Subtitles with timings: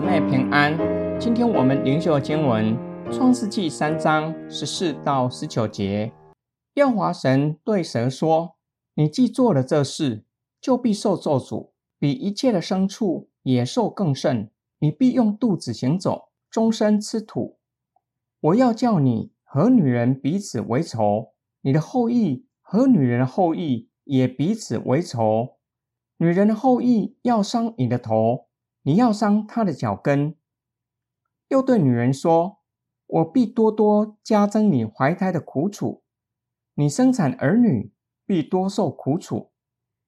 [0.00, 0.74] 姊妹平安。
[1.20, 2.74] 今天我们灵修经文
[3.12, 6.10] 《创世纪》三章十四到十九节。
[6.76, 8.56] 耶华神对蛇说
[8.96, 10.24] ：“你既做了这事，
[10.58, 14.50] 就必受咒诅，比一切的牲畜、野兽更甚。
[14.78, 17.58] 你必用肚子行走，终身吃土。
[18.40, 25.58] 我要叫你和女人彼此为仇，你的后裔和女人的后裔也彼此为仇。
[26.16, 28.46] 女人的后裔要伤你的头。”
[28.82, 30.34] 你要伤他的脚跟，
[31.48, 32.60] 又对女人说
[33.06, 36.02] ：“我必多多加增你怀胎的苦楚，
[36.74, 37.92] 你生产儿女
[38.24, 39.50] 必多受苦楚，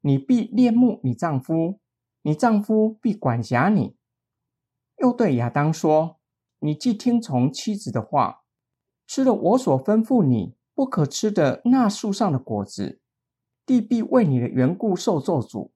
[0.00, 1.80] 你必恋慕你丈夫，
[2.22, 3.96] 你丈夫必管辖你。”
[4.96, 6.18] 又对亚当说
[6.60, 8.44] ：“你既听从妻子的话，
[9.06, 13.02] 吃了我所吩咐你不可吃的那树上的果子，
[13.66, 15.72] 地必为你的缘故受咒诅，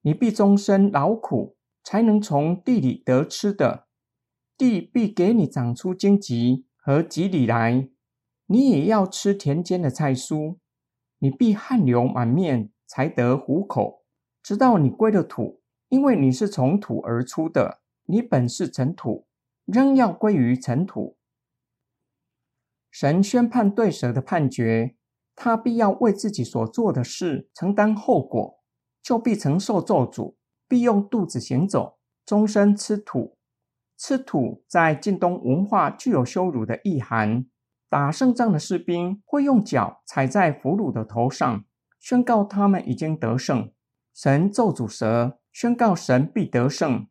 [0.00, 1.54] 你必终身劳苦。”
[1.86, 3.86] 才能从地里得吃的，
[4.58, 7.88] 地必给你长出荆棘和蒺藜来，
[8.46, 10.58] 你也要吃田间的菜蔬。
[11.18, 14.04] 你必汗流满面才得糊口，
[14.42, 19.28] 直到你归了土，因为你是从土而出的，你本是尘土，
[19.64, 21.16] 仍要归于尘土。
[22.90, 24.96] 神宣判对蛇的判决，
[25.36, 28.60] 他必要为自己所做的事承担后果，
[29.00, 30.35] 就必承受咒诅。
[30.68, 33.36] 必用肚子行走，终身吃土。
[33.98, 37.46] 吃土在近东文化具有羞辱的意涵。
[37.88, 41.64] 打胜仗的士兵会用脚踩在俘虏的头上，
[42.00, 43.72] 宣告他们已经得胜。
[44.12, 47.06] 神咒诅蛇，宣告神必得胜，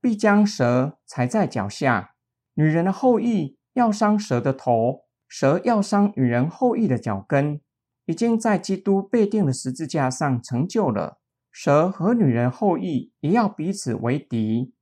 [0.00, 2.14] 必将蛇踩在脚下。
[2.54, 7.60] 女人的后裔要伤蛇的头，蛇要伤女人后裔的脚跟，
[8.04, 11.18] 已经在基督被定的十字架上成就了。
[11.60, 14.72] 蛇和女人后裔也要彼此为敌。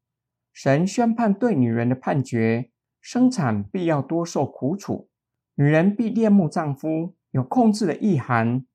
[0.52, 5.08] 神宣判对女人的判决：生产必要多受苦楚，
[5.54, 8.66] 女人必恋慕丈夫，有控制的意涵；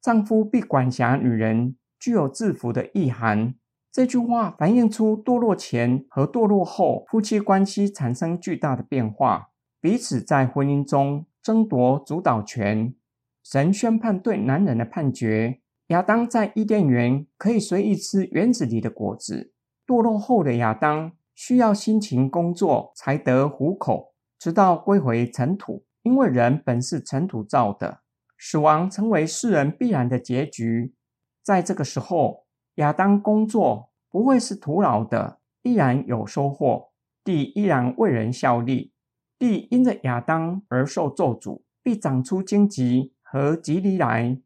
[0.00, 3.56] 丈夫必管辖女人，具有制服的意涵。
[3.90, 9.50] 这句话反映出堕落前和堕落后夫妻关系产生巨大的变化，
[9.80, 12.94] 彼此在婚姻中争夺主导权。
[13.42, 15.59] 神宣判对男人的判决。
[15.90, 19.52] 亚当在伊甸园可以随意吃园子里的果子，
[19.84, 25.84] 堕落后的亚当需要辛勤工作才得糊口，直到归回尘土。
[26.02, 28.02] 因为人本是尘土造的，
[28.38, 30.94] 死亡成为世人必然的结局。
[31.42, 32.46] 在这个时候，
[32.76, 36.90] 亚当工作不会是徒劳的，依然有收获，
[37.24, 38.92] 地依然为人效力。
[39.40, 44.40] 地因着亚当而受咒诅，必长出荆棘和蒺藜来。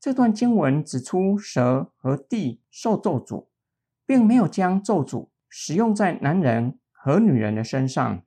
[0.00, 3.48] 这段经文指出蛇和地受咒诅，
[4.06, 8.22] 并没有将咒诅使用在男人和女人的身上。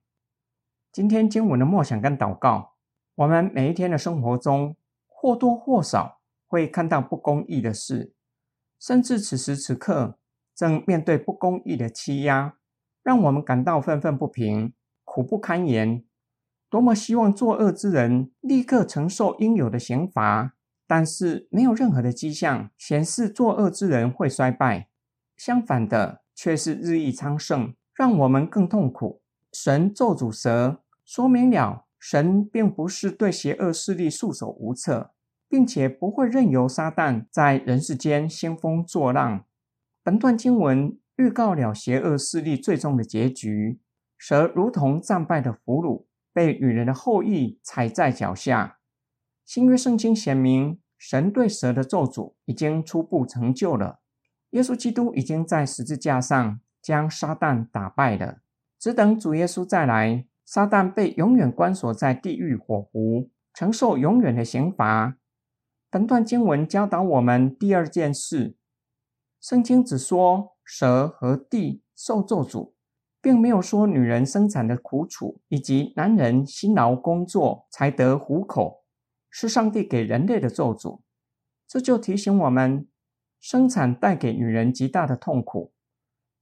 [0.91, 2.75] 今天经文的默想跟祷告，
[3.15, 8.13] 我们每一天的生活中或多或少会看到不公义的事，
[8.79, 10.19] 甚至此时此刻
[10.53, 12.53] 正面对不公义的欺压，
[13.01, 16.05] 让我们感到愤愤不平、苦不堪言。
[16.69, 20.52] 多么希望作恶之人立刻承受应有的刑罚。
[20.85, 24.89] 但是没有任何的迹象显示作恶之人会衰败，
[25.37, 29.21] 相反的却是日益昌盛，让我们更痛苦。
[29.51, 35.11] 神咒诅蛇，说明了神并不是对邪恶势力束手无策，
[35.47, 39.45] 并且不会任由撒旦在人世间兴风作浪。
[40.03, 43.79] 本段经文预告了邪恶势力最终的结局：
[44.17, 48.79] 蛇如同战败的俘虏，被女人的后裔踩在脚下。
[49.45, 53.99] 新约圣经显明，神对蛇的咒诅已经初步成就了。
[54.51, 58.37] 耶稣基督已经在十字架上将撒旦打败了，
[58.79, 65.17] 只等主耶稣再来，撒旦被永远关锁在地狱火湖，承受永远的刑罚。
[65.89, 68.55] 本段经文教导我们第二件事：
[69.41, 72.73] 圣经只说蛇和地受咒诅，
[73.21, 78.82] 并没有说女人生产的苦楚，以及男人辛劳工作才得糊口。
[79.35, 81.01] 是上帝给人类的咒诅，
[81.67, 82.87] 这就提醒我们，
[83.39, 85.73] 生产带给女人极大的痛苦，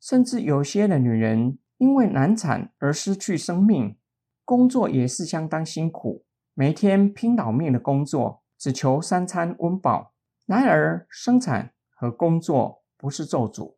[0.01, 3.97] 甚至有些的女人因为难产而失去生命。
[4.43, 10.13] 工作也是相当辛苦，每天拼老命的工作，只求三餐温饱。
[10.45, 13.77] 然而，生产和工作不是咒诅，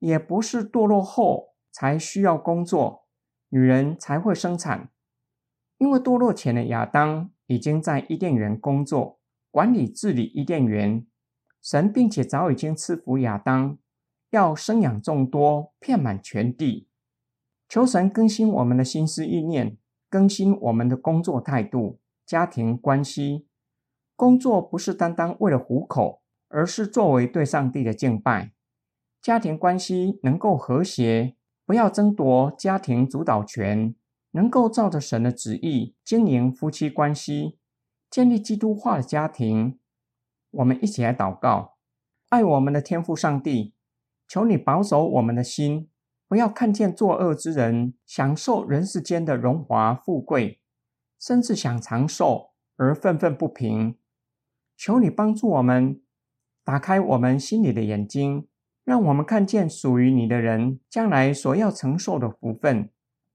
[0.00, 3.08] 也不是堕落后才需要工作，
[3.48, 4.90] 女人才会生产，
[5.78, 7.30] 因为堕落前的亚当。
[7.46, 9.18] 已经在伊甸园工作，
[9.50, 11.06] 管理治理伊甸园。
[11.62, 13.78] 神并且早已经赐福亚当，
[14.30, 16.88] 要生养众多，遍满全地。
[17.68, 19.78] 求神更新我们的心思意念，
[20.10, 23.46] 更新我们的工作态度、家庭关系。
[24.14, 28.52] 工作不是单单为了糊口，而是作为对上帝的敬拜。
[29.22, 33.94] 家庭关系能够和谐，不要争夺家庭主导权，
[34.34, 37.56] 能够照着神的旨意经营夫妻关系，
[38.10, 39.78] 建立基督化的家庭。
[40.50, 41.76] 我们一起来祷告：
[42.30, 43.74] 爱我们的天父上帝，
[44.26, 45.88] 求你保守我们的心，
[46.26, 50.60] 不要看见作恶之人享受人世间的荣华富贵，
[51.20, 53.96] 甚至想长寿而愤愤不平。
[54.76, 56.02] 求你帮助我们，
[56.64, 58.48] 打开我们心里的眼睛，
[58.82, 62.90] 让我们看见属于你的人将来所要承受的福分，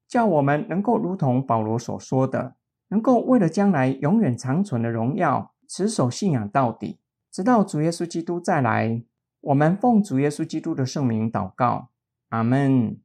[0.09, 2.55] 叫我们能够如同保罗所说的，
[2.87, 6.99] 能够为了将来永远长存的荣耀，持守信仰到底，
[7.31, 9.03] 直到主耶稣基督再来。
[9.41, 11.89] 我们奉主耶稣基督的圣名祷告，
[12.29, 12.97] 阿门。